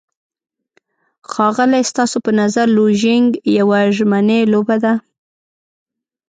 [1.31, 4.93] ښاغلی، ستاسو په نظر لوژینګ یوه ژمنی لوبه ده؟